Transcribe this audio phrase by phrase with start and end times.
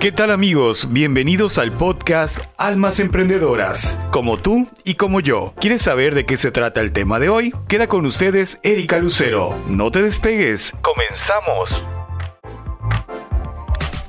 [0.00, 0.92] ¿Qué tal amigos?
[0.92, 5.54] Bienvenidos al podcast Almas Emprendedoras, como tú y como yo.
[5.58, 7.54] ¿Quieres saber de qué se trata el tema de hoy?
[7.66, 9.56] Queda con ustedes Erika Lucero.
[9.68, 10.74] No te despegues.
[10.82, 11.70] Comenzamos.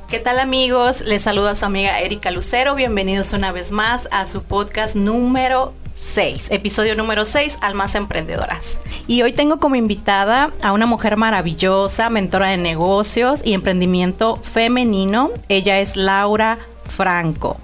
[0.10, 1.02] ¿Qué tal amigos?
[1.02, 2.76] Les saluda su amiga Erika Lucero.
[2.76, 8.78] Bienvenidos una vez más a su podcast número 6, episodio número 6, Almas Emprendedoras.
[9.08, 15.32] Y hoy tengo como invitada a una mujer maravillosa, mentora de negocios y emprendimiento femenino.
[15.50, 17.58] Ella es Laura Franco.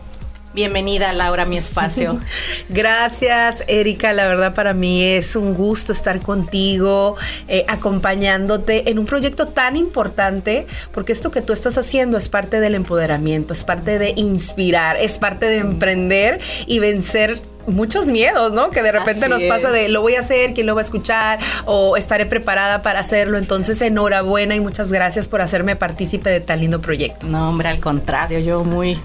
[0.53, 2.20] Bienvenida, Laura, a mi espacio.
[2.70, 4.13] Gracias, Erika.
[4.13, 7.16] La verdad, para mí es un gusto estar contigo,
[7.48, 12.59] eh, acompañándote en un proyecto tan importante, porque esto que tú estás haciendo es parte
[12.59, 18.70] del empoderamiento, es parte de inspirar, es parte de emprender y vencer muchos miedos, ¿no?
[18.70, 21.40] Que de repente nos pasa de lo voy a hacer, quién lo va a escuchar
[21.65, 23.40] o estaré preparada para hacerlo.
[23.40, 27.26] Entonces, enhorabuena y muchas gracias por hacerme partícipe de tan lindo proyecto.
[27.26, 28.99] No, hombre, al contrario, yo muy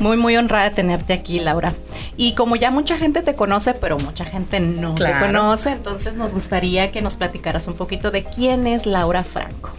[0.00, 1.74] muy, muy honrada de tenerte aquí, Laura.
[2.16, 6.34] Y como ya mucha gente te conoce, pero mucha gente no te conoce, entonces nos
[6.34, 9.70] gustaría que nos platicaras un poquito de quién es Laura Franco.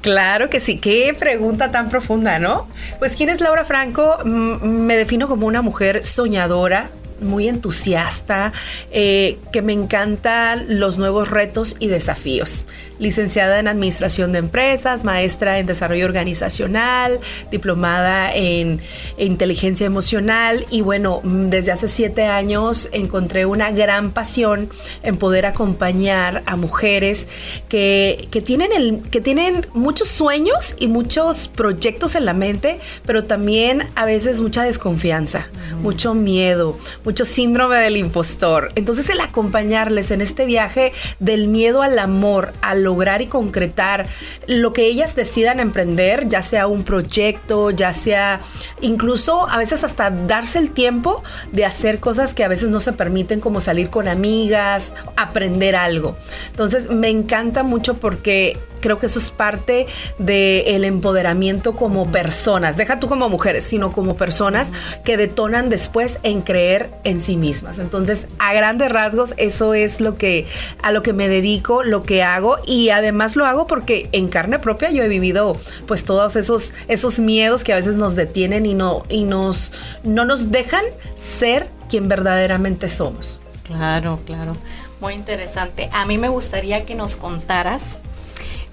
[0.00, 2.68] Claro que sí, qué pregunta tan profunda, ¿no?
[3.00, 4.18] Pues ¿quién es Laura Franco?
[4.24, 8.52] me defino como una mujer soñadora, muy entusiasta,
[8.90, 12.66] eh, que me encantan los nuevos retos y desafíos.
[12.98, 18.80] Licenciada en Administración de Empresas, maestra en Desarrollo Organizacional, diplomada en
[19.18, 24.70] Inteligencia Emocional y bueno, desde hace siete años encontré una gran pasión
[25.02, 27.28] en poder acompañar a mujeres
[27.68, 33.84] que, tienen, el, que tienen muchos sueños y muchos proyectos en la mente, pero también
[33.94, 35.48] a veces mucha desconfianza,
[35.82, 38.72] mucho miedo, mucho síndrome del impostor.
[38.74, 44.06] Entonces el acompañarles en este viaje del miedo al amor, a lograr y concretar
[44.48, 48.40] lo que ellas decidan emprender, ya sea un proyecto, ya sea
[48.80, 52.92] incluso a veces hasta darse el tiempo de hacer cosas que a veces no se
[52.92, 56.16] permiten, como salir con amigas, aprender algo.
[56.50, 63.00] Entonces me encanta mucho porque creo que eso es parte del empoderamiento como personas, deja
[63.00, 64.72] tú como mujeres, sino como personas
[65.04, 67.80] que detonan después en creer en sí mismas.
[67.80, 70.46] Entonces, a grandes rasgos, eso es lo que
[70.84, 74.60] a lo que me dedico, lo que hago y además lo hago porque en carne
[74.60, 75.56] propia yo he vivido
[75.88, 79.72] pues todos esos esos miedos que a veces nos detienen y no y nos
[80.04, 80.84] no nos dejan
[81.16, 83.40] ser quien verdaderamente somos.
[83.64, 84.56] Claro, claro.
[85.00, 85.90] Muy interesante.
[85.92, 87.98] A mí me gustaría que nos contaras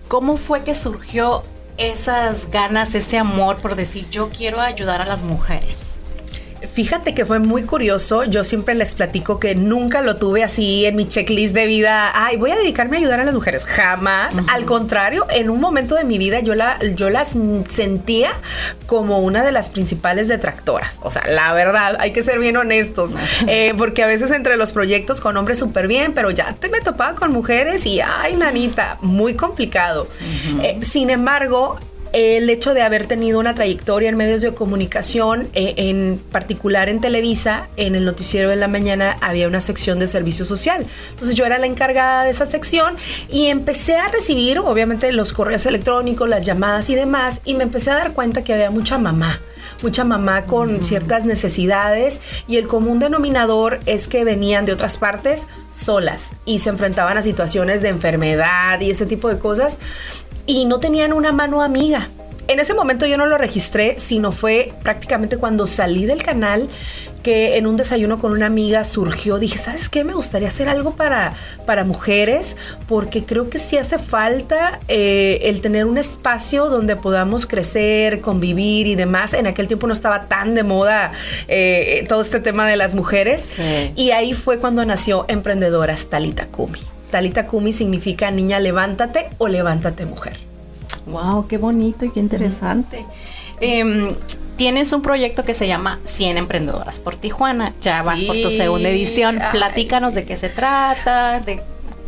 [0.07, 1.43] ¿Cómo fue que surgió
[1.77, 5.92] esas ganas, ese amor por decir yo quiero ayudar a las mujeres?
[6.73, 8.23] Fíjate que fue muy curioso.
[8.23, 12.11] Yo siempre les platico que nunca lo tuve así en mi checklist de vida.
[12.15, 13.63] Ay, voy a dedicarme a ayudar a las mujeres.
[13.65, 14.35] Jamás.
[14.51, 17.37] Al contrario, en un momento de mi vida yo, la, yo las
[17.69, 18.31] sentía
[18.87, 20.99] como una de las principales detractoras.
[21.03, 23.11] O sea, la verdad, hay que ser bien honestos.
[23.47, 26.81] Eh, porque a veces entre los proyectos con hombres súper bien, pero ya te me
[26.81, 30.07] topaba con mujeres y, ay, nanita, muy complicado.
[30.61, 31.77] Eh, sin embargo,
[32.13, 37.01] el hecho de haber tenido una trayectoria en medios de comunicación, eh, en particular en
[37.01, 40.85] Televisa, en el noticiero de la mañana había una sección de servicio social.
[41.09, 42.95] Entonces yo era la encargada de esa sección
[43.29, 47.89] y empecé a recibir, obviamente, los correos electrónicos, las llamadas y demás, y me empecé
[47.89, 49.41] a dar cuenta que había mucha mamá
[49.81, 55.47] mucha mamá con ciertas necesidades y el común denominador es que venían de otras partes
[55.73, 59.79] solas y se enfrentaban a situaciones de enfermedad y ese tipo de cosas
[60.45, 62.09] y no tenían una mano amiga.
[62.47, 66.67] En ese momento yo no lo registré, sino fue prácticamente cuando salí del canal
[67.23, 70.03] que en un desayuno con una amiga surgió, dije, ¿sabes qué?
[70.03, 75.61] Me gustaría hacer algo para, para mujeres, porque creo que sí hace falta eh, el
[75.61, 79.33] tener un espacio donde podamos crecer, convivir y demás.
[79.33, 81.13] En aquel tiempo no estaba tan de moda
[81.47, 83.53] eh, todo este tema de las mujeres.
[83.95, 86.92] Y ahí fue cuando nació Emprendedoras Talita Kumi.
[87.13, 90.39] Talita Kumi significa niña levántate o levántate mujer.
[91.05, 93.05] Wow, qué bonito y qué interesante.
[93.61, 94.15] Em,
[94.55, 97.71] tienes un proyecto que se llama 100 Emprendedoras por Tijuana.
[97.81, 99.39] Ya vas por tu segunda edición.
[99.51, 101.61] Platícanos de qué se trata, de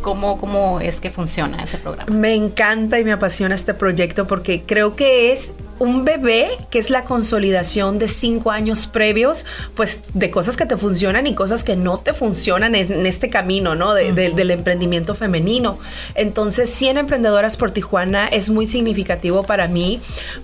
[0.06, 2.16] cómo, cómo es que funciona ese programa.
[2.16, 6.90] Me encanta y me apasiona este proyecto porque creo que es un bebé que es
[6.90, 9.44] la consolidación de cinco años previos,
[9.74, 13.74] pues de cosas que te funcionan y cosas que no te funcionan en, este camino,
[13.74, 13.94] ¿no?
[13.94, 15.76] del emprendimiento femenino.
[16.14, 20.00] Entonces, 100 emprendedoras por Tijuana es muy significativo para mí,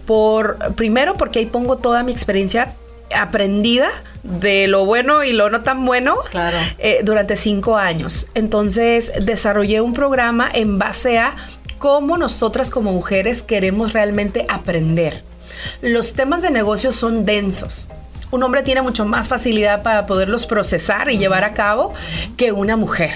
[0.07, 2.75] por primero porque ahí pongo toda mi experiencia
[3.15, 3.91] aprendida
[4.23, 6.17] de lo bueno y lo no tan bueno
[6.79, 8.27] eh, durante cinco años.
[8.35, 11.37] Entonces desarrollé un programa en base a
[11.79, 15.25] cómo nosotras como mujeres queremos realmente aprender.
[15.81, 17.89] los temas de negocio son densos.
[18.31, 21.93] Un hombre tiene mucho más facilidad para poderlos procesar y llevar a cabo
[22.37, 23.13] que una mujer.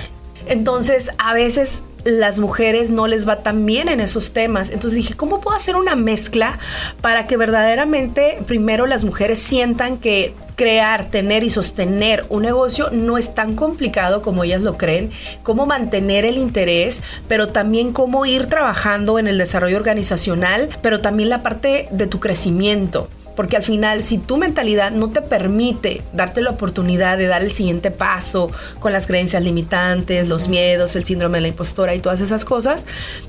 [0.46, 1.70] Entonces, a veces
[2.06, 4.70] las mujeres no les va tan bien en esos temas.
[4.70, 6.58] Entonces dije, ¿cómo puedo hacer una mezcla
[7.00, 13.18] para que verdaderamente primero las mujeres sientan que crear, tener y sostener un negocio no
[13.18, 15.10] es tan complicado como ellas lo creen,
[15.42, 21.28] cómo mantener el interés, pero también cómo ir trabajando en el desarrollo organizacional, pero también
[21.28, 23.08] la parte de tu crecimiento.
[23.36, 27.52] Porque al final, si tu mentalidad no te permite darte la oportunidad de dar el
[27.52, 28.50] siguiente paso
[28.80, 32.84] con las creencias limitantes, los miedos, el síndrome de la impostora y todas esas cosas,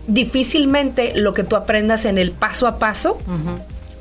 [0.08, 3.20] difícilmente lo que tú aprendas en el paso a paso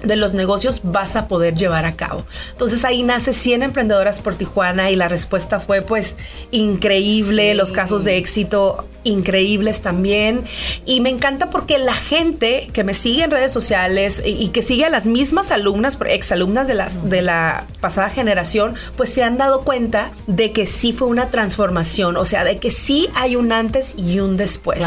[0.07, 2.25] de los negocios vas a poder llevar a cabo.
[2.53, 6.17] Entonces ahí nace 100 emprendedoras por Tijuana y la respuesta fue pues
[6.51, 10.45] increíble, los casos de éxito increíbles también.
[10.85, 14.85] Y me encanta porque la gente que me sigue en redes sociales y, que sigue
[14.85, 19.63] a las mismas alumnas, exalumnas de, las, de la pasada generación, pues se han dado
[19.63, 23.95] cuenta de que sí fue una transformación, o sea, de que sí hay un antes
[23.97, 24.85] y un después.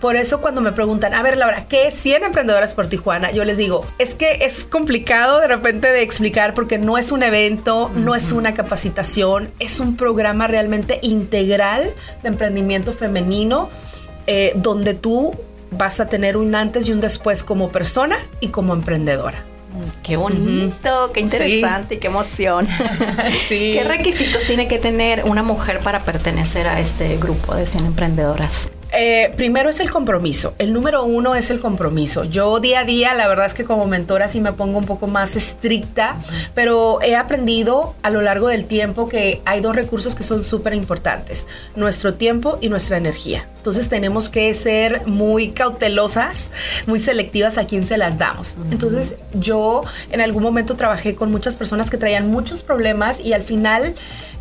[0.00, 3.30] Por eso cuando me preguntan, a ver Laura, ¿qué es 100 emprendedoras por Tijuana?
[3.30, 7.22] Yo les digo, es que es complicado de repente de explicar porque no es un
[7.22, 13.70] evento, no es una capacitación, es un programa realmente integral de emprendimiento femenino
[14.26, 15.34] eh, donde tú
[15.70, 19.44] vas a tener un antes y un después como persona y como emprendedora.
[20.02, 22.66] Qué bonito, qué interesante, qué emoción.
[23.48, 28.70] ¿Qué requisitos tiene que tener una mujer para pertenecer a este grupo de 100 emprendedoras?
[28.92, 30.54] Eh, primero es el compromiso.
[30.58, 32.24] El número uno es el compromiso.
[32.24, 35.06] Yo día a día, la verdad es que como mentora sí me pongo un poco
[35.06, 36.16] más estricta,
[36.54, 40.74] pero he aprendido a lo largo del tiempo que hay dos recursos que son súper
[40.74, 41.46] importantes.
[41.76, 43.46] Nuestro tiempo y nuestra energía.
[43.56, 46.48] Entonces tenemos que ser muy cautelosas,
[46.86, 48.56] muy selectivas a quién se las damos.
[48.70, 53.42] Entonces yo en algún momento trabajé con muchas personas que traían muchos problemas y al
[53.42, 53.94] final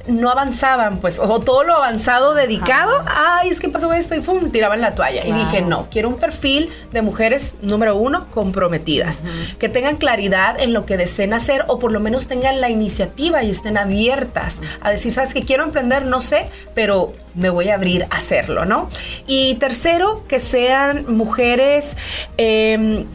[0.09, 4.51] no avanzaban, pues, o todo lo avanzado dedicado, ay, es que pasó esto y pum,
[4.51, 5.25] tiraban la toalla.
[5.25, 9.19] Y dije, no, quiero un perfil de mujeres, número uno, comprometidas,
[9.57, 13.43] que tengan claridad en lo que deseen hacer o por lo menos tengan la iniciativa
[13.43, 17.75] y estén abiertas a decir, sabes que quiero emprender, no sé, pero me voy a
[17.75, 18.89] abrir a hacerlo, ¿no?
[19.27, 21.95] Y tercero, que sean mujeres
[22.37, 23.05] em,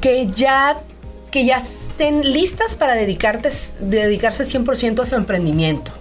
[0.00, 0.76] que ya
[1.30, 1.62] que ya
[2.00, 5.92] estén listas para dedicarte, dedicarse 100% a su emprendimiento.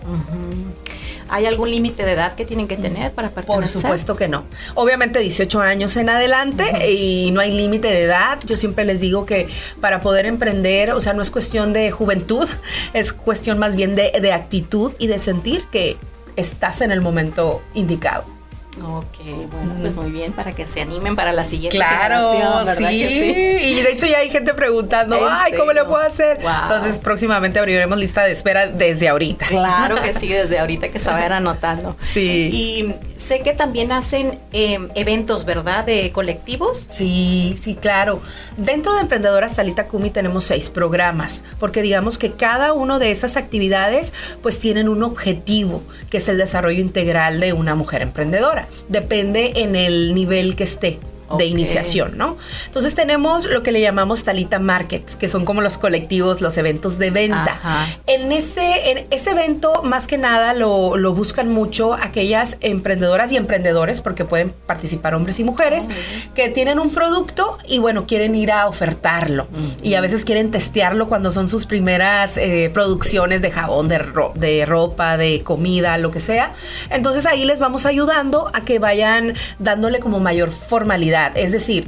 [1.27, 3.73] ¿Hay algún límite de edad que tienen que tener para pertenecer?
[3.73, 4.45] Por supuesto que no.
[4.75, 8.39] Obviamente 18 años en adelante y no hay límite de edad.
[8.45, 9.49] Yo siempre les digo que
[9.81, 12.47] para poder emprender, o sea, no es cuestión de juventud,
[12.93, 15.97] es cuestión más bien de, de actitud y de sentir que
[16.37, 18.38] estás en el momento indicado.
[18.81, 19.17] Ok,
[19.51, 22.31] bueno, pues muy bien, para que se animen para la siguiente claro,
[22.65, 22.99] ¿verdad sí.
[22.99, 23.69] Que sí?
[23.69, 26.39] Y de hecho ya hay gente preguntando, ay, ¿cómo le puedo hacer?
[26.39, 29.47] Entonces próximamente abriremos lista de espera desde ahorita.
[29.47, 31.95] Claro que sí, desde ahorita que se vayan anotando.
[31.99, 32.49] Sí.
[32.53, 35.83] Y sé que también hacen em, eventos, ¿verdad?
[35.85, 36.87] De colectivos.
[36.89, 38.21] Sí, sí, claro.
[38.57, 43.37] Dentro de Emprendedoras Salita Kumi tenemos seis programas, porque digamos que cada una de esas
[43.37, 49.53] actividades pues tienen un objetivo, que es el desarrollo integral de una mujer emprendedora depende
[49.55, 50.99] en el nivel que esté
[51.37, 52.37] de iniciación, ¿no?
[52.65, 56.97] Entonces tenemos lo que le llamamos Talita Markets, que son como los colectivos, los eventos
[56.97, 57.59] de venta.
[58.07, 64.01] En ese, en ese evento, más que nada, lo, buscan mucho aquellas emprendedoras y emprendedores,
[64.01, 65.87] porque pueden participar hombres y mujeres,
[66.33, 69.47] que tienen un producto y bueno, quieren ir a ofertarlo.
[69.83, 74.03] Y a veces quieren testearlo cuando son sus primeras eh, producciones de jabón, de,
[74.35, 76.53] de ropa, de comida, lo que sea.
[76.89, 81.87] Entonces ahí les vamos ayudando a que vayan dándole como mayor formalidad es decir,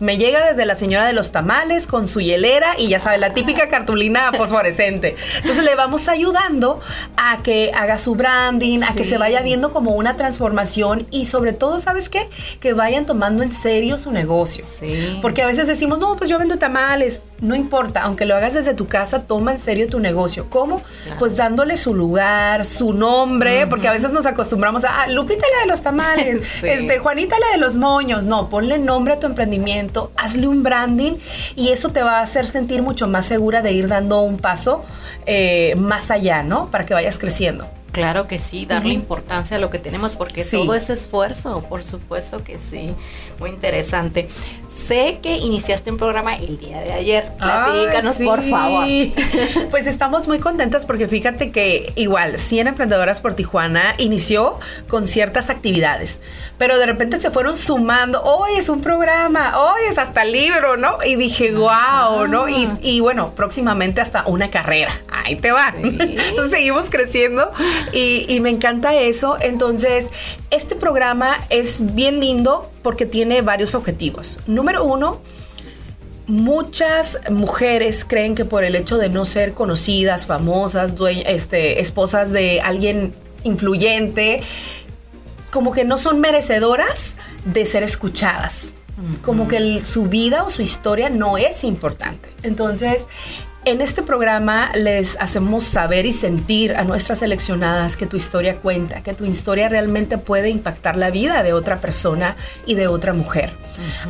[0.00, 3.34] me llega desde la señora de los tamales con su hielera y ya sabe, la
[3.34, 5.16] típica cartulina fosforescente.
[5.38, 6.80] Entonces le vamos ayudando
[7.16, 11.52] a que haga su branding, a que se vaya viendo como una transformación y sobre
[11.52, 12.28] todo, ¿sabes qué?
[12.60, 14.64] Que vayan tomando en serio su negocio.
[15.20, 17.20] Porque a veces decimos, no, pues yo vendo tamales.
[17.40, 20.46] No importa, aunque lo hagas desde tu casa, toma en serio tu negocio.
[20.48, 20.82] ¿Cómo?
[21.18, 25.62] Pues dándole su lugar, su nombre, porque a veces nos acostumbramos a, ah, Lupita la
[25.62, 28.24] de los tamales, este, Juanita la de los moños.
[28.24, 29.71] No, ponle nombre a tu emprendimiento,
[30.16, 31.14] hazle un branding
[31.56, 34.84] y eso te va a hacer sentir mucho más segura de ir dando un paso
[35.26, 36.70] eh, más allá, ¿no?
[36.70, 37.66] Para que vayas creciendo.
[37.92, 42.42] Claro que sí, darle importancia a lo que tenemos porque todo es esfuerzo, por supuesto
[42.42, 42.94] que sí,
[43.38, 44.28] muy interesante.
[44.74, 47.32] Sé que iniciaste un programa el día de ayer.
[47.38, 48.86] Platícanos, por favor.
[49.70, 55.50] Pues estamos muy contentas porque fíjate que igual 100 emprendedoras por Tijuana inició con ciertas
[55.50, 56.20] actividades,
[56.58, 58.22] pero de repente se fueron sumando.
[58.22, 60.98] Hoy es un programa, hoy es hasta libro, ¿no?
[61.04, 62.48] Y dije, wow, ¿no?
[62.48, 65.00] Y, y bueno, próximamente hasta una carrera.
[65.10, 65.74] Ahí te va.
[65.82, 67.50] Entonces seguimos creciendo
[67.92, 69.36] y, y me encanta eso.
[69.40, 70.06] Entonces,
[70.52, 74.38] este programa es bien lindo porque tiene varios objetivos.
[74.46, 75.20] Número uno,
[76.28, 80.94] Muchas mujeres creen que por el hecho de no ser conocidas, famosas,
[81.26, 84.40] este, esposas de alguien influyente,
[85.50, 88.66] como que no son merecedoras de ser escuchadas.
[89.22, 92.28] Como que el- su vida o su historia no es importante.
[92.44, 93.08] Entonces,
[93.64, 99.02] en este programa les hacemos saber y sentir a nuestras seleccionadas que tu historia cuenta,
[99.02, 103.52] que tu historia realmente puede impactar la vida de otra persona y de otra mujer.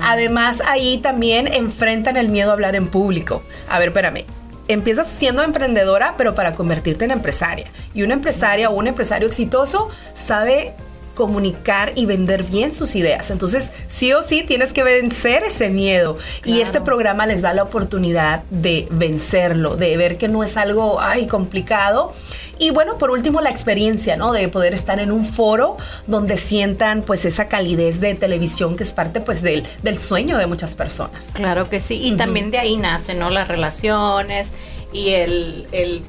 [0.03, 3.43] Además, ahí también enfrentan el miedo a hablar en público.
[3.69, 4.25] A ver, espérame.
[4.69, 7.67] Empiezas siendo emprendedora, pero para convertirte en empresaria.
[7.95, 10.73] Y una empresaria o un empresario exitoso sabe
[11.15, 13.31] comunicar y vender bien sus ideas.
[13.31, 16.19] Entonces, sí o sí tienes que vencer ese miedo.
[16.45, 21.01] Y este programa les da la oportunidad de vencerlo, de ver que no es algo,
[21.01, 22.13] ay, complicado.
[22.59, 24.33] Y bueno, por último, la experiencia, ¿no?
[24.33, 28.93] De poder estar en un foro donde sientan pues esa calidez de televisión que es
[28.93, 31.25] parte pues del, del sueño de muchas personas.
[31.33, 32.01] Claro que sí.
[32.01, 33.31] Y también de ahí nacen, ¿no?
[33.31, 34.53] Las relaciones
[34.93, 36.03] y el, el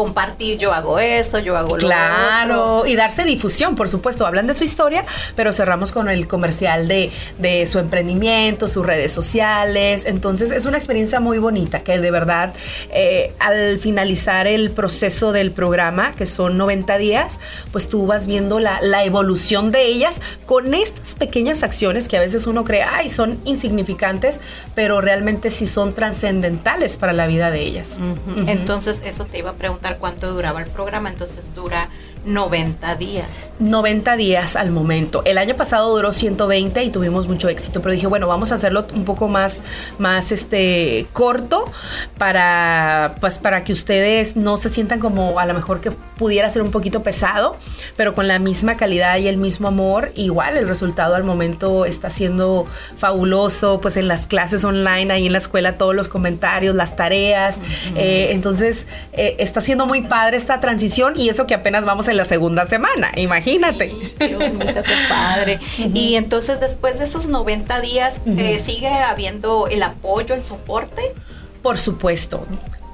[0.00, 1.88] compartir, yo hago esto, yo hago lo otro.
[1.88, 4.24] Claro, y darse difusión, por supuesto.
[4.24, 5.04] Hablan de su historia,
[5.36, 10.06] pero cerramos con el comercial de, de su emprendimiento, sus redes sociales.
[10.06, 12.54] Entonces es una experiencia muy bonita que de verdad
[12.94, 17.38] eh, al finalizar el proceso del programa, que son 90 días,
[17.70, 22.20] pues tú vas viendo la, la evolución de ellas con estas pequeñas acciones que a
[22.20, 24.40] veces uno cree, ay, son insignificantes,
[24.74, 27.98] pero realmente sí son trascendentales para la vida de ellas.
[28.46, 31.08] Entonces, eso te iba a preguntar cuánto duraba el programa.
[31.08, 31.88] Entonces, dura
[32.24, 33.50] 90 días.
[33.58, 35.22] 90 días al momento.
[35.24, 38.86] El año pasado duró 120 y tuvimos mucho éxito, pero dije, bueno, vamos a hacerlo
[38.94, 39.62] un poco más,
[39.98, 41.70] más este, corto
[42.18, 46.60] para, pues, para que ustedes no se sientan como a lo mejor que pudiera ser
[46.60, 47.56] un poquito pesado,
[47.96, 52.10] pero con la misma calidad y el mismo amor, igual el resultado al momento está
[52.10, 52.66] siendo
[52.98, 57.60] fabuloso, pues en las clases online, ahí en la escuela, todos los comentarios, las tareas,
[57.96, 62.16] eh, entonces eh, está siendo muy padre esta transición y eso que apenas vamos en
[62.16, 63.90] la segunda semana, imagínate.
[63.90, 65.60] Sí, qué bonito, qué padre.
[65.94, 71.14] Y entonces, después de esos 90 días, eh, ¿sigue habiendo el apoyo, el soporte?
[71.62, 72.46] Por supuesto.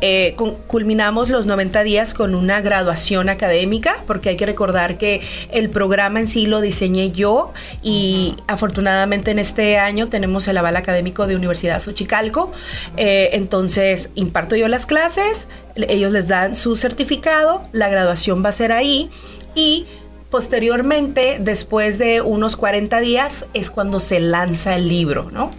[0.02, 5.22] Eh, con- culminamos los 90 días con una graduación académica, porque hay que recordar que
[5.50, 10.76] el programa en sí lo diseñé yo y afortunadamente en este año tenemos el aval
[10.76, 12.52] académico de Universidad Xochicalco.
[12.98, 18.52] Eh, entonces, imparto yo las clases, ellos les dan su certificado, la graduación va a
[18.52, 19.08] ser ahí
[19.54, 19.86] y
[20.30, 25.50] posteriormente, después de unos 40 días, es cuando se lanza el libro, ¿no?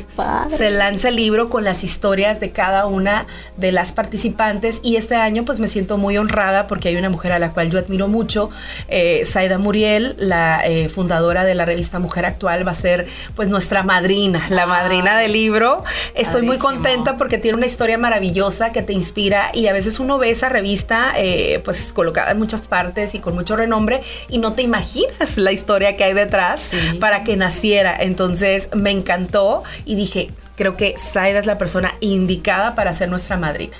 [0.00, 0.56] Qué padre.
[0.56, 3.26] se lanza el libro con las historias de cada una
[3.56, 7.32] de las participantes y este año pues me siento muy honrada porque hay una mujer
[7.32, 8.50] a la cual yo admiro mucho,
[8.88, 13.48] eh, Saida Muriel, la eh, fundadora de la revista Mujer Actual, va a ser pues
[13.48, 15.84] nuestra madrina, la madrina del libro.
[16.14, 20.18] Estoy muy contenta porque tiene una historia maravillosa que te inspira y a veces uno
[20.18, 24.52] ve esa revista eh, pues colocada en muchas partes y con mucho renombre y no
[24.52, 26.76] te imaginas la historia que hay detrás Sí.
[27.00, 27.96] para que naciera.
[27.98, 33.38] Entonces me encantó y dije, creo que Saida es la persona indicada para ser nuestra
[33.38, 33.76] madrina.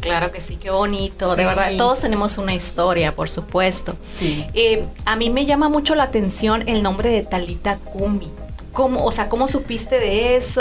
[0.00, 1.72] Claro que sí, qué bonito, de verdad.
[1.78, 3.96] Todos tenemos una historia, por supuesto.
[4.12, 4.44] Sí.
[4.52, 8.30] Eh, a mí me llama mucho la atención el nombre de Talita Kumi.
[8.72, 10.60] ¿Cómo, o sea, ¿cómo supiste de eso?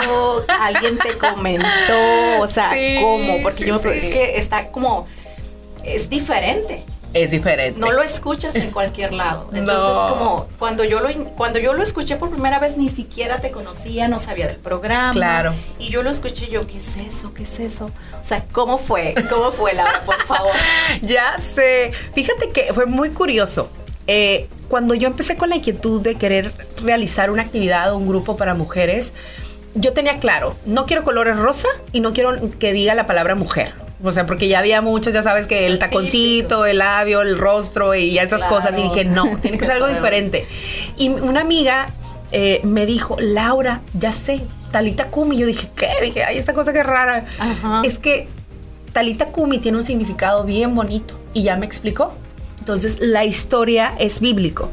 [0.62, 2.40] ¿Alguien te comentó?
[2.40, 3.42] O sea, Sí, ¿cómo?
[3.44, 3.90] Porque sí, yo sí.
[3.90, 5.06] es que está como
[5.84, 6.86] es diferente.
[7.16, 7.80] Es diferente.
[7.80, 9.50] No lo escuchas en cualquier lado.
[9.54, 10.10] Entonces, No.
[10.10, 14.08] como cuando yo lo cuando yo lo escuché por primera vez ni siquiera te conocía,
[14.10, 15.14] no sabía del programa.
[15.14, 15.54] Claro.
[15.80, 17.34] Y yo lo escuché y yo, ¿qué es eso?
[17.34, 17.86] ¿Qué es eso?
[18.22, 19.16] O sea, ¿cómo fue?
[19.30, 20.04] ¿Cómo fue, Laura?
[20.06, 20.52] Por favor.
[21.02, 21.92] Ya sé.
[22.14, 23.70] Fíjate que fue muy curioso.
[24.08, 26.54] Eh, cuando yo empecé con la inquietud de querer
[26.84, 29.14] realizar una actividad o un grupo para mujeres,
[29.74, 33.74] yo tenía claro, no quiero colores rosa y no quiero que diga la palabra mujer.
[34.04, 37.96] O sea, porque ya había muchos, ya sabes que el taconcito, el labio, el rostro
[37.96, 38.56] y esas Claro.
[38.56, 38.74] cosas.
[38.78, 40.46] Y dije, no, tiene que ser algo diferente.
[40.98, 41.88] Y una amiga
[42.32, 45.38] eh, me dijo, Laura, ya sé, Talita Kumi.
[45.38, 45.88] Yo dije, ¿qué?
[46.02, 47.26] Dije, ay, esta cosa que rara.
[47.40, 47.82] Ajá.
[47.86, 48.28] Es que
[48.92, 52.14] Talita Kumi tiene un significado bien bonito y ya me explicó.
[52.60, 54.72] Entonces, la historia es bíblico.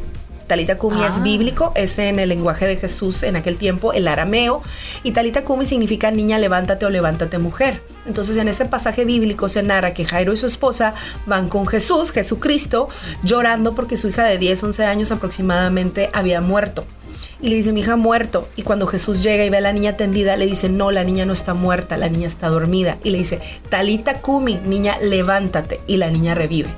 [0.49, 1.23] Talita Kumi es Ah.
[1.23, 4.63] bíblico, es en el lenguaje de Jesús en aquel tiempo, el arameo.
[5.05, 7.81] Y Talita Kumi significa niña, levántate o levántate mujer.
[8.07, 10.95] Entonces en este pasaje bíblico se narra que Jairo y su esposa
[11.27, 12.89] van con Jesús, Jesucristo,
[13.23, 16.85] llorando porque su hija de 10, 11 años aproximadamente había muerto.
[17.41, 18.49] Y le dice, mi hija muerto.
[18.55, 21.27] Y cuando Jesús llega y ve a la niña tendida, le dice, no, la niña
[21.27, 22.99] no está muerta, la niña está dormida.
[23.03, 25.81] Y le dice, Talita Kumi, niña, levántate.
[25.89, 26.71] Y la niña revive.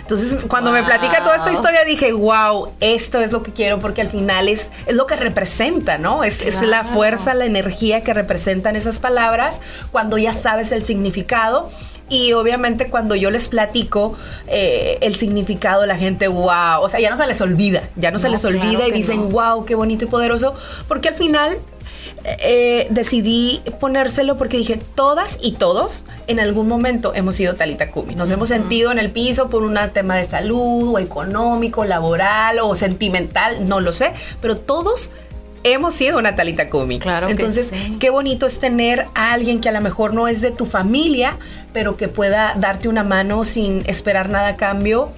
[0.00, 4.00] Entonces, cuando me platica toda esta historia, dije, wow, esto es lo que quiero, porque
[4.00, 6.24] al final es, es lo que representa, ¿no?
[6.24, 11.70] Es, es la fuerza, la energía que representan esas palabras cuando ya sabes el significado.
[12.10, 14.16] Y obviamente cuando yo les platico
[14.46, 18.18] eh, el significado, la gente, wow, o sea, ya no se les olvida, ya no,
[18.18, 19.28] se les claro olvida y dicen, no.
[19.28, 20.54] wow, qué bonito y poderoso,
[20.86, 21.58] porque al final
[22.24, 28.14] eh, decidí ponérselo porque dije, todas y todos en algún momento hemos sido Talita Kumi.
[28.14, 32.74] Nos hemos sentido en el piso por un tema de salud o económico, laboral o
[32.74, 35.10] sentimental, no lo sé, pero todos
[35.62, 36.98] hemos sido una Talita Kumi.
[36.98, 37.96] Claro que Entonces, sí.
[37.98, 41.36] qué bonito es tener a alguien que a lo mejor no es de tu familia,
[41.72, 45.12] pero que pueda darte una mano sin esperar nada a cambio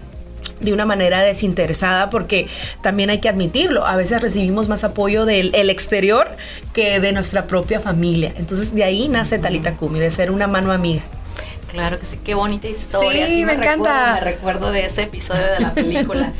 [0.60, 2.46] de una manera desinteresada porque
[2.82, 6.36] también hay que admitirlo, a veces recibimos más apoyo del el exterior
[6.72, 8.32] que de nuestra propia familia.
[8.36, 11.02] Entonces de ahí nace Talita Kumi, de ser una mano amiga.
[11.72, 13.26] Claro que sí, qué bonita historia.
[13.28, 14.12] Sí, me recuerdo, encanta.
[14.14, 16.30] me recuerdo de ese episodio de la película.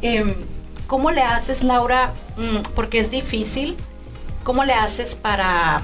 [0.00, 0.34] Em,
[0.86, 2.12] ¿Cómo le haces, Laura?
[2.36, 3.76] Mm, porque es difícil.
[4.44, 5.82] ¿Cómo le haces para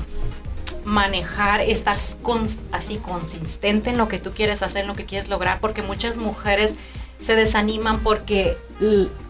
[0.85, 5.29] manejar, estar con- así consistente en lo que tú quieres hacer, en lo que quieres
[5.29, 5.59] lograr?
[5.61, 6.75] Porque muchas mujeres
[7.25, 8.57] se desaniman porque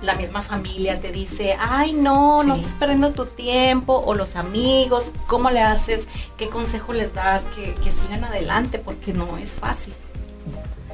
[0.00, 5.12] la misma familia te dice, ay no, no estás perdiendo tu tiempo, o los amigos,
[5.26, 6.08] ¿cómo le haces?
[6.38, 7.44] ¿Qué consejo les das?
[7.54, 9.92] Que, que sigan adelante, porque no es fácil.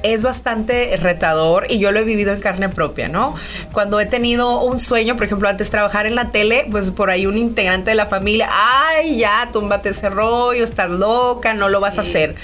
[0.03, 3.35] Es bastante retador y yo lo he vivido en carne propia, ¿no?
[3.71, 7.25] Cuando he tenido un sueño, por ejemplo, antes trabajar en la tele, pues por ahí
[7.25, 11.97] un integrante de la familia, ay, ya, túmbate ese rollo, estás loca, no lo vas
[11.97, 12.35] a hacer.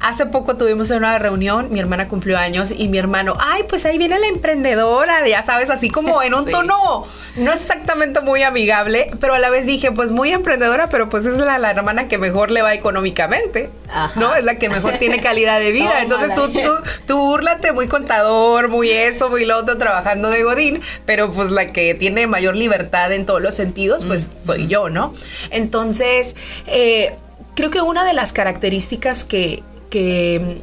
[0.00, 3.98] Hace poco tuvimos una reunión, mi hermana cumplió años y mi hermano, ay, pues ahí
[3.98, 6.50] viene la emprendedora, ya sabes, así como en un Sí.
[6.50, 11.24] tono no exactamente muy amigable, pero a la vez dije, pues muy emprendedora, pero pues
[11.24, 14.18] es la, la hermana que mejor le va económicamente, Ajá.
[14.18, 14.34] ¿no?
[14.34, 15.92] Es la que mejor tiene calidad de vida.
[16.02, 16.70] Entonces tú, tú,
[17.06, 21.72] tú búrlate, muy contador, muy esto, muy lo otro, trabajando de Godín, pero pues la
[21.72, 25.14] que tiene mayor libertad en todos los sentidos, pues soy yo, ¿no?
[25.50, 27.14] Entonces, eh,
[27.54, 30.62] creo que una de las características que, que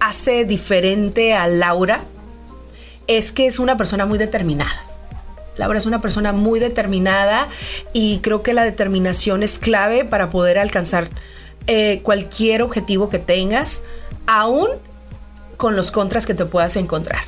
[0.00, 2.04] hace diferente a Laura
[3.06, 4.84] es que es una persona muy determinada.
[5.56, 7.48] Laura es una persona muy determinada
[7.92, 11.08] y creo que la determinación es clave para poder alcanzar
[11.66, 13.82] eh, cualquier objetivo que tengas,
[14.26, 14.68] aún
[15.56, 17.24] con los contras que te puedas encontrar.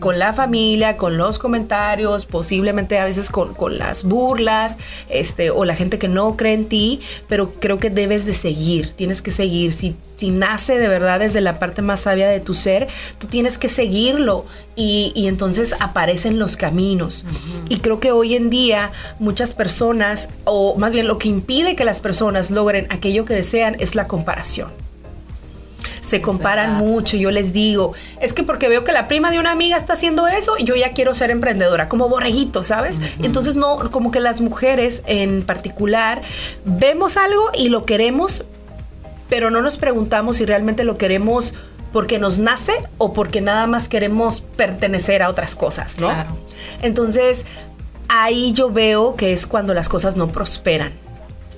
[0.00, 5.64] Con la familia, con los comentarios, posiblemente a veces con, con las burlas, este, o
[5.64, 9.30] la gente que no cree en ti, pero creo que debes de seguir, tienes que
[9.30, 9.72] seguir.
[9.72, 13.58] Si, si nace de verdad desde la parte más sabia de tu ser, tú tienes
[13.58, 17.24] que seguirlo y, y entonces aparecen los caminos.
[17.68, 21.84] Y creo que hoy en día muchas personas, o más bien lo que impide que
[21.84, 24.89] las personas logren aquello que desean es la comparación
[26.00, 26.86] se comparan verdad.
[26.86, 27.16] mucho.
[27.16, 30.26] Yo les digo, es que porque veo que la prima de una amiga está haciendo
[30.26, 32.96] eso, yo ya quiero ser emprendedora, como borreguito, ¿sabes?
[33.22, 36.22] Entonces, no, como que las mujeres en particular
[36.64, 38.44] vemos algo y lo queremos,
[39.28, 41.54] pero no nos preguntamos si realmente lo queremos
[41.92, 46.08] porque nos nace o porque nada más queremos pertenecer a otras cosas, ¿no?
[46.08, 46.36] Claro.
[46.82, 47.44] Entonces,
[48.08, 50.92] ahí yo veo que es cuando las cosas no prosperan.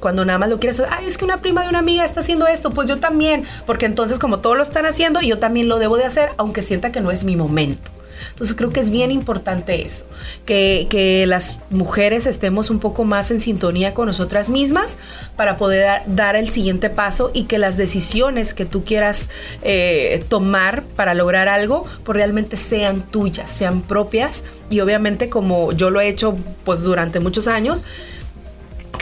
[0.03, 2.21] Cuando nada más lo quieres hacer, ay, es que una prima de una amiga está
[2.21, 5.79] haciendo esto, pues yo también, porque entonces como todos lo están haciendo, yo también lo
[5.79, 7.93] debo de hacer, aunque sienta que no es mi momento.
[8.31, 10.05] Entonces creo que es bien importante eso,
[10.45, 14.99] que, que las mujeres estemos un poco más en sintonía con nosotras mismas
[15.37, 19.29] para poder dar, dar el siguiente paso y que las decisiones que tú quieras
[19.63, 25.91] eh, tomar para lograr algo, pues realmente sean tuyas, sean propias y obviamente como yo
[25.91, 27.85] lo he hecho pues durante muchos años,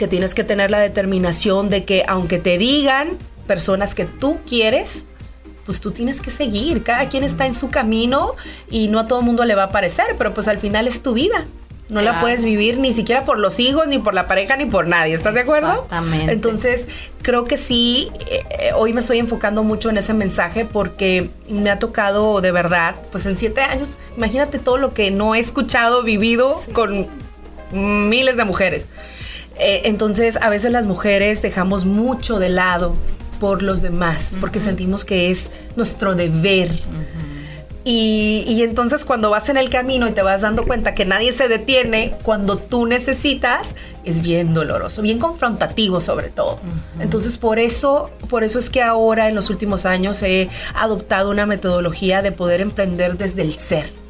[0.01, 5.03] que tienes que tener la determinación de que aunque te digan personas que tú quieres,
[5.63, 6.81] pues tú tienes que seguir.
[6.81, 8.33] Cada quien está en su camino
[8.71, 11.03] y no a todo el mundo le va a parecer, pero pues al final es
[11.03, 11.45] tu vida.
[11.89, 14.87] No la puedes vivir ni siquiera por los hijos, ni por la pareja, ni por
[14.87, 15.13] nadie.
[15.13, 15.71] ¿Estás de acuerdo?
[15.71, 16.31] Exactamente.
[16.31, 16.87] Entonces,
[17.21, 21.69] creo que sí, eh, eh, hoy me estoy enfocando mucho en ese mensaje porque me
[21.69, 26.01] ha tocado de verdad, pues en siete años, imagínate todo lo que no he escuchado,
[26.01, 27.05] vivido con
[27.71, 28.87] miles de mujeres.
[29.57, 32.95] Eh, entonces, a veces las mujeres dejamos mucho de lado
[33.39, 36.69] por los demás, porque sentimos que es nuestro deber.
[37.83, 41.33] Y, y, entonces cuando vas en el camino y te vas dando cuenta que nadie
[41.33, 46.59] se detiene cuando tú necesitas, es bien doloroso, bien confrontativo sobre todo.
[46.99, 51.47] Entonces por eso, por eso es que ahora en los últimos años he adoptado una
[51.47, 54.00] metodología de poder emprender desde el ser.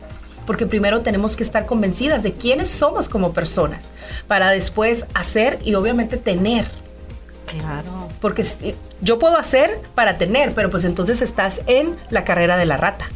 [0.51, 3.85] Porque primero tenemos que estar convencidas de quiénes somos como personas,
[4.27, 6.65] para después hacer y obviamente tener.
[7.45, 8.09] Claro.
[8.19, 8.45] Porque
[8.99, 13.07] yo puedo hacer para tener, pero pues entonces estás en la carrera de la rata.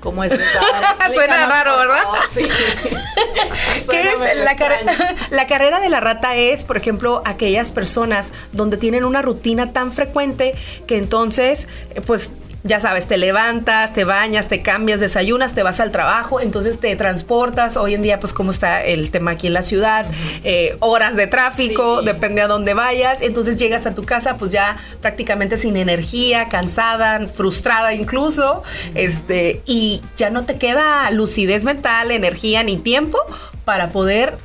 [0.00, 0.32] ¿Cómo es?
[1.14, 2.02] Suena raro, ¿verdad?
[2.28, 2.42] sí.
[3.90, 4.54] ¿Qué es la,
[5.30, 6.36] la carrera de la rata?
[6.36, 10.54] Es, por ejemplo, aquellas personas donde tienen una rutina tan frecuente
[10.86, 12.28] que entonces, eh, pues
[12.66, 16.96] ya sabes, te levantas, te bañas, te cambias, desayunas, te vas al trabajo, entonces te
[16.96, 17.76] transportas.
[17.76, 20.06] Hoy en día, pues, cómo está el tema aquí en la ciudad,
[20.44, 23.20] eh, horas de tráfico, depende a dónde vayas.
[23.20, 28.62] Entonces llegas a tu casa, pues ya prácticamente sin energía, cansada, frustrada incluso,
[28.94, 33.18] este, y ya no te queda lucidez mental, energía ni tiempo
[33.66, 34.38] para poder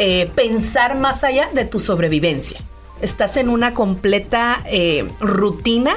[0.00, 2.60] eh, pensar más allá de tu sobrevivencia
[3.00, 5.96] estás en una completa eh, rutina.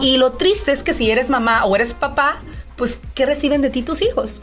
[0.00, 2.40] Y lo triste es que si eres mamá o eres papá,
[2.76, 4.42] pues, ¿qué reciben de ti tus hijos?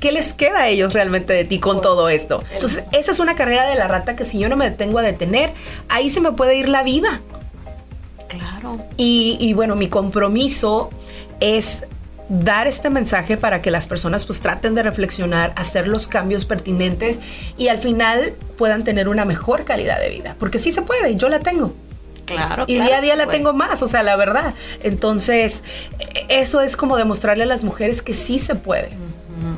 [0.00, 2.42] ¿Qué les queda a ellos realmente de ti con pues, todo esto?
[2.52, 5.02] Entonces, esa es una carrera de la rata que si yo no me detengo a
[5.02, 5.52] detener,
[5.88, 7.20] ahí se me puede ir la vida.
[8.28, 8.78] Claro.
[8.96, 10.90] Y, y bueno, mi compromiso
[11.40, 11.84] es
[12.28, 17.20] dar este mensaje para que las personas pues traten de reflexionar, hacer los cambios pertinentes
[17.58, 20.36] y al final puedan tener una mejor calidad de vida.
[20.38, 21.74] Porque sí se puede, yo la tengo.
[22.24, 22.64] Claro.
[22.66, 24.54] Y día a día la tengo más, o sea, la verdad.
[24.82, 25.62] Entonces,
[26.28, 28.90] eso es como demostrarle a las mujeres que sí se puede.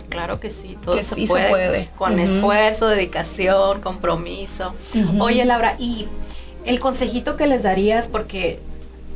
[0.08, 4.74] Claro que sí, todo se, puede, Con esfuerzo, dedicación, compromiso.
[5.20, 6.08] Oye, Laura, y
[6.64, 8.60] el consejito que les darías, porque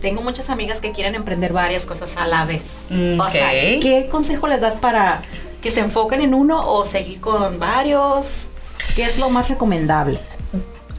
[0.00, 2.66] tengo muchas amigas que quieren emprender varias cosas a la vez.
[2.90, 5.22] O sea, ¿qué consejo les das para
[5.60, 8.48] que se enfoquen en uno o seguir con varios?
[8.94, 10.18] ¿Qué es lo más recomendable?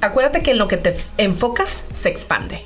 [0.01, 2.65] Acuérdate que en lo que te enfocas se expande.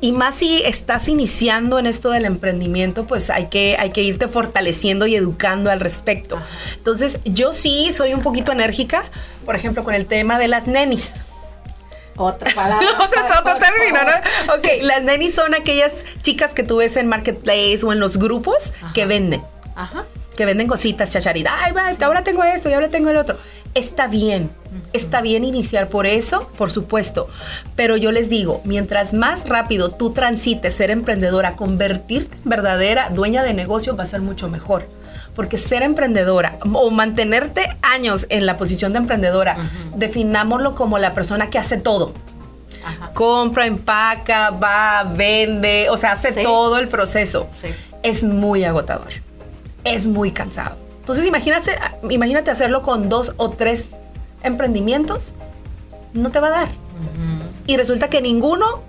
[0.00, 4.28] Y más si estás iniciando en esto del emprendimiento, pues hay que, hay que irte
[4.28, 6.38] fortaleciendo y educando al respecto.
[6.76, 9.04] Entonces, yo sí soy un poquito enérgica,
[9.46, 11.14] por ejemplo, con el tema de las nenis.
[12.16, 12.86] Otra palabra.
[13.00, 14.54] otro, otro término, ¿no?
[14.54, 18.72] Ok, las nenis son aquellas chicas que tú ves en Marketplace o en los grupos
[18.94, 19.42] que venden.
[19.74, 20.04] Ajá.
[20.36, 21.54] Que venden cositas, chacharita.
[21.60, 23.38] Ay, va, ahora tengo esto y ahora tengo el otro.
[23.74, 24.50] Está bien,
[24.92, 27.28] está bien iniciar por eso, por supuesto.
[27.76, 33.42] Pero yo les digo, mientras más rápido tú transites ser emprendedora, convertirte en verdadera dueña
[33.42, 34.86] de negocio va a ser mucho mejor
[35.34, 39.56] porque ser emprendedora o mantenerte años en la posición de emprendedora,
[39.96, 42.14] definámoslo como la persona que hace todo.
[43.14, 47.48] Compra, empaca, va, vende, o sea, hace todo el proceso.
[48.02, 49.08] Es muy agotador,
[49.84, 50.76] es muy cansado.
[51.00, 51.76] Entonces imagínate,
[52.08, 53.86] imagínate hacerlo con dos o tres
[54.42, 55.34] emprendimientos,
[56.12, 56.68] no te va a dar.
[57.66, 58.82] Y resulta que ninguno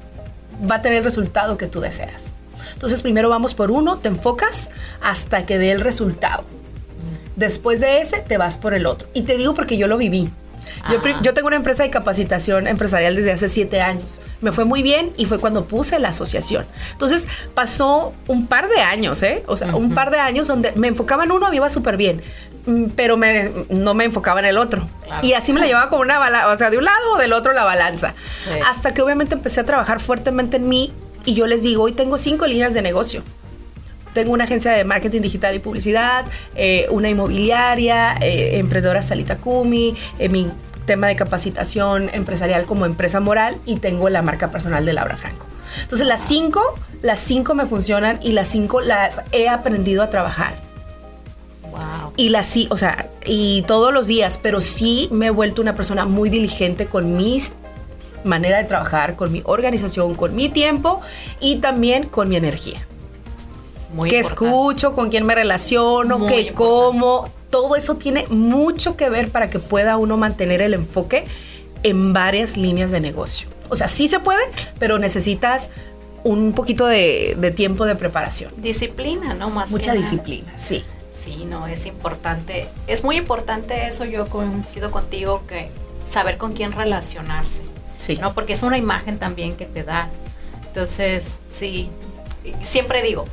[0.69, 2.33] va a tener el resultado que tú deseas.
[2.75, 4.69] Entonces primero vamos por uno, te enfocas
[5.01, 6.43] hasta que dé el resultado.
[7.35, 9.07] Después de ese, te vas por el otro.
[9.13, 10.29] Y te digo porque yo lo viví.
[11.21, 14.21] Yo, tengo una empresa de capacitación empresarial desde hace siete años.
[14.41, 16.65] Me fue muy bien y fue cuando puse la asociación.
[16.91, 19.43] Entonces pasó un par de años, ¿eh?
[19.47, 22.21] O sea, un par de años donde me enfocaba en uno, me iba súper bien,
[22.67, 24.87] mm, pero me, no me enfocaba en el otro.
[25.23, 27.33] Y así me la llevaba como una balanza, o sea, de un lado o del
[27.33, 28.13] otro la balanza.
[28.67, 30.93] Hasta que obviamente empecé a trabajar fuertemente en mí
[31.25, 33.23] y yo les digo, hoy tengo cinco líneas de negocio.
[34.13, 39.93] Tengo una agencia de marketing digital y publicidad, eh, una inmobiliaria, eh, emprendedora Salita Kumi,
[40.19, 40.47] eh, mi
[40.85, 45.47] tema de capacitación empresarial como empresa moral y tengo la marca personal de Laura Franco.
[45.81, 46.61] Entonces las cinco,
[47.01, 50.61] las cinco me funcionan y las cinco las he aprendido a trabajar.
[51.63, 52.13] Wow.
[52.15, 55.75] Y las sí, o sea, y todos los días, pero sí me he vuelto una
[55.75, 57.51] persona muy diligente con mis
[58.25, 61.01] manera de trabajar, con mi organización, con mi tiempo
[61.39, 62.85] y también con mi energía.
[63.93, 69.29] Muy que escucho, con quién me relaciono, que como, todo eso tiene mucho que ver
[69.29, 71.25] para que pueda uno mantener el enfoque
[71.83, 73.47] en varias líneas de negocio.
[73.69, 74.43] O sea, sí se puede,
[74.79, 75.69] pero necesitas
[76.23, 78.51] un poquito de, tiempo de preparación.
[78.57, 79.51] Disciplina, ¿no?
[79.51, 80.83] Más Mucha disciplina, sí.
[81.13, 82.67] Sí, no, es importante.
[82.87, 85.69] Es muy importante eso, yo coincido contigo, que
[86.07, 87.63] saber con quién relacionarse.
[88.13, 88.33] ¿No?
[88.33, 90.09] Porque es una imagen también que te da.
[90.67, 91.89] Entonces, sí,
[92.61, 93.25] siempre digo,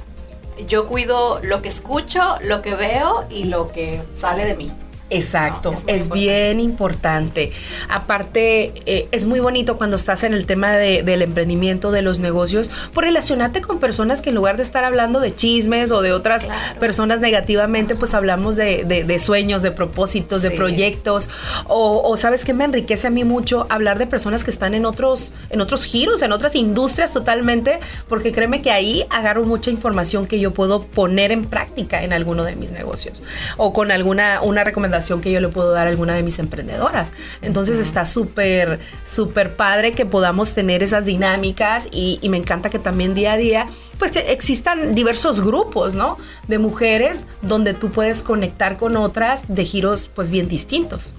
[0.66, 4.70] yo cuido lo que escucho, lo que veo y lo que sale de mí.
[5.12, 7.52] Exacto, es, bien importante.
[7.88, 12.70] Aparte, eh, es muy bonito cuando estás en el tema del emprendimiento, de los negocios,
[12.94, 16.44] por relacionarte con personas que en lugar de estar hablando de chismes o de otras
[16.80, 21.28] personas negativamente, pues hablamos de, sueños, de propósitos, de proyectos.
[21.66, 25.34] O, sabes que me enriquece a mí mucho hablar de personas que están en otros,
[25.50, 30.40] en otros giros, en otras industrias totalmente, porque créeme que ahí agarro mucha información que
[30.40, 33.22] yo puedo poner en práctica en alguno de mis negocios
[33.58, 37.12] o con alguna una recomendación que yo le puedo dar a alguna de mis emprendedoras.
[37.42, 43.14] Entonces está súper, súper padre que podamos tener esas dinámicas y, me encanta que también
[43.14, 43.66] día a día
[43.98, 46.16] pues existan diversos grupos, ¿no?
[46.48, 51.14] De mujeres donde tú puedes conectar con otras de giros pues bien distintos.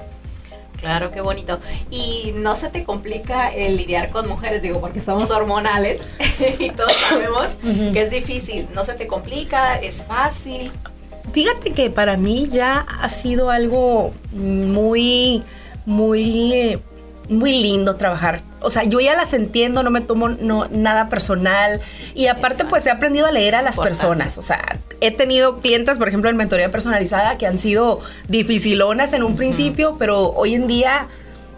[0.83, 1.61] Claro, qué bonito.
[1.91, 6.01] Y no se te complica el lidiar con mujeres, digo, porque somos hormonales
[6.59, 7.51] y todos sabemos
[7.93, 8.67] que es difícil.
[8.73, 10.73] No se te complica, es fácil.
[11.33, 15.43] Fíjate que para mí ya ha sido algo muy,
[15.85, 16.79] muy,
[17.27, 18.41] muy lindo trabajar.
[18.61, 21.81] O sea, yo ya las entiendo, no me tomo nada personal.
[22.13, 24.37] Y aparte, pues he aprendido a leer a las personas.
[24.37, 29.23] O sea, he tenido clientes, por ejemplo, en mentoría personalizada, que han sido dificilonas en
[29.23, 31.07] un principio, pero hoy en día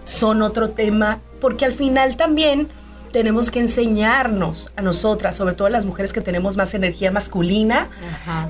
[0.05, 2.69] son otro tema, porque al final también
[3.11, 7.87] tenemos que enseñarnos a nosotras, sobre todo a las mujeres que tenemos más energía masculina,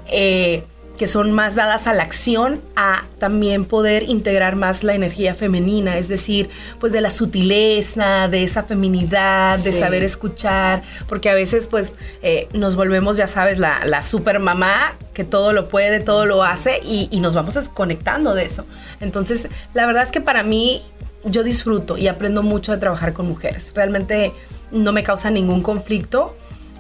[0.07, 0.63] eh,
[0.97, 5.97] que son más dadas a la acción, a también poder integrar más la energía femenina,
[5.97, 11.67] es decir, pues de la sutileza, de esa feminidad, de saber escuchar, porque a veces
[11.67, 16.25] pues eh, nos volvemos, ya sabes, la, la super mamá que todo lo puede, todo
[16.25, 18.65] lo hace y, y nos vamos desconectando de eso.
[18.99, 20.81] Entonces, la verdad es que para mí
[21.23, 23.71] yo disfruto y aprendo mucho de trabajar con mujeres.
[23.75, 24.31] Realmente
[24.71, 26.35] no me causa ningún conflicto.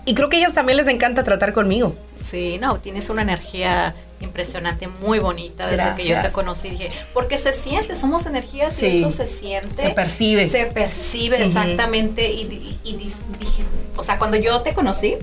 [0.05, 1.95] Y creo que a ellas también les encanta tratar conmigo.
[2.15, 6.69] Sí, no, tienes una energía impresionante, muy bonita desde que yo te conocí.
[6.69, 9.81] Dije, porque se siente, somos energías y eso se siente.
[9.81, 10.49] Se percibe.
[10.49, 12.31] Se percibe exactamente.
[12.31, 13.63] Y, dije,
[13.95, 15.15] o sea, cuando yo te conocí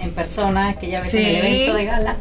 [0.00, 2.16] en persona, aquella vez en el evento de gala,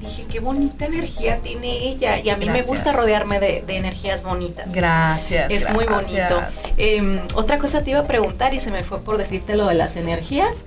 [0.00, 2.20] dije, qué bonita energía tiene ella.
[2.20, 4.72] Y a mí me gusta rodearme de, energías bonitas.
[4.72, 5.50] Gracias.
[5.50, 6.42] Es muy bonito.
[6.76, 9.74] Em, otra cosa te iba a preguntar y se me fue por decirte lo de
[9.74, 10.64] las energías,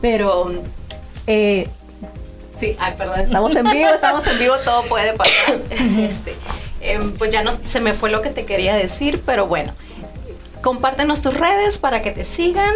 [0.00, 0.50] pero...
[1.26, 1.68] Eh,
[2.54, 5.58] Sí, ay, perdón, estamos en vivo, estamos en vivo, todo puede pasar.
[5.98, 6.34] Este,
[6.80, 9.72] em, pues ya no se me fue lo que te quería decir, pero bueno,
[10.62, 12.74] compártenos tus redes para que te sigan.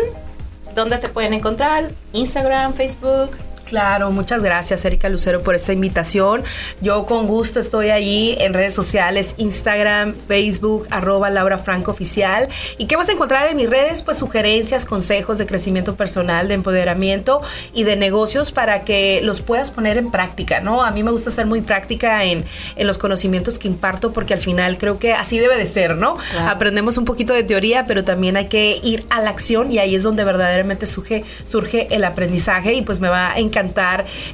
[0.74, 1.90] ¿Dónde te pueden encontrar?
[2.12, 3.30] Instagram, Facebook.
[3.66, 6.44] Claro, muchas gracias Erika Lucero por esta invitación.
[6.82, 12.48] Yo con gusto estoy ahí en redes sociales, Instagram, Facebook, arroba Laura Franco Oficial.
[12.76, 14.02] ¿Y qué vas a encontrar en mis redes?
[14.02, 17.40] Pues sugerencias, consejos de crecimiento personal, de empoderamiento
[17.72, 20.84] y de negocios para que los puedas poner en práctica, ¿no?
[20.84, 22.44] A mí me gusta ser muy práctica en,
[22.76, 26.18] los conocimientos que imparto porque al final creo que así debe de ser, ¿no?
[26.46, 29.94] Aprendemos un poquito de teoría, pero también hay que ir a la acción y ahí
[29.94, 33.53] es donde verdaderamente surge, surge el aprendizaje y pues me va a encantar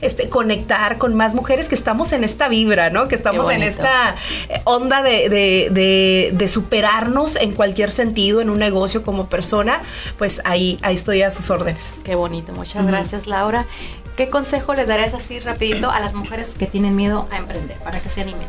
[0.00, 3.09] este, conectar con más mujeres que estamos en esta vibra, ¿no?
[3.09, 4.16] Que estamos en esta
[4.48, 9.83] eh, onda de, superarnos en cualquier sentido, en un negocio como persona,
[10.18, 11.94] pues ahí, ahí estoy a sus órdenes.
[12.04, 13.66] Qué bonito, muchas gracias Laura.
[14.16, 18.00] ¿Qué consejo le darías así rapidito a las mujeres que tienen miedo a emprender para
[18.00, 18.48] que se animen?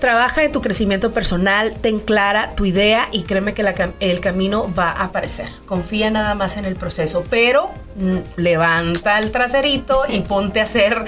[0.00, 3.62] Trabaja en tu crecimiento personal, ten clara tu idea y créeme que
[4.00, 5.46] el camino va a aparecer.
[5.66, 11.04] Confía nada más en el proceso, pero mm, levanta el traserito y ponte a hacer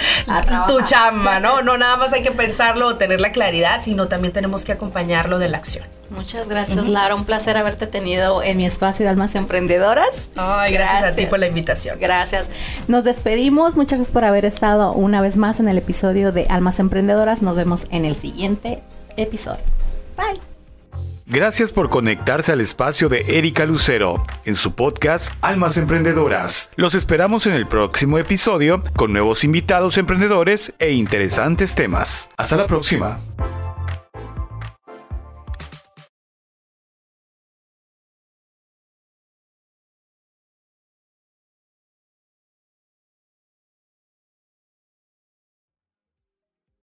[0.69, 1.63] tu chamba, ¿no?
[1.63, 5.39] No nada más hay que pensarlo o tener la claridad, sino también tenemos que acompañarlo
[5.39, 5.87] de la acción.
[6.15, 7.15] Muchas gracias, Lara.
[7.15, 10.31] Un placer haberte tenido en mi espacio de Almas Emprendedoras.
[10.37, 11.99] Ay, gracias, a ti por la invitación.
[11.99, 12.49] Gracias.
[12.87, 13.77] Nos despedimos.
[13.77, 17.43] Muchas gracias por haber estado una vez más en el episodio de Almas Emprendedoras.
[17.43, 18.83] Nos vemos en el siguiente
[19.17, 19.63] episodio.
[20.17, 20.41] Bye.
[21.27, 26.69] Gracias por conectarse al espacio de Erika Lucero en su podcast Almas Emprendedoras.
[26.77, 32.29] Los esperamos en el próximo episodio con nuevos invitados emprendedores e interesantes temas.
[32.37, 33.21] Hasta la próxima.